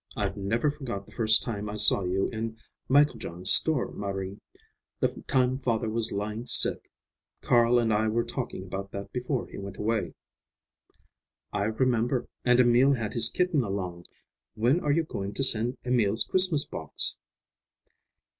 I've 0.15 0.35
never 0.35 0.71
forgot 0.71 1.05
the 1.05 1.11
first 1.11 1.43
time 1.43 1.69
I 1.69 1.75
saw 1.75 2.01
you 2.01 2.27
in 2.29 2.57
Mieklejohn's 2.89 3.51
store, 3.51 3.91
Marie, 3.91 4.39
the 4.99 5.09
time 5.27 5.59
father 5.59 5.89
was 5.91 6.11
lying 6.11 6.47
sick. 6.47 6.89
Carl 7.41 7.77
and 7.77 7.93
I 7.93 8.07
were 8.07 8.23
talking 8.23 8.63
about 8.63 8.89
that 8.93 9.11
before 9.11 9.45
he 9.45 9.59
went 9.59 9.77
away." 9.77 10.15
"I 11.53 11.65
remember, 11.65 12.27
and 12.43 12.59
Emil 12.59 12.93
had 12.93 13.13
his 13.13 13.29
kitten 13.29 13.61
along. 13.61 14.05
When 14.55 14.79
are 14.79 14.91
you 14.91 15.03
going 15.03 15.35
to 15.35 15.43
send 15.43 15.77
Emil's 15.85 16.23
Christmas 16.23 16.65
box?" 16.65 17.17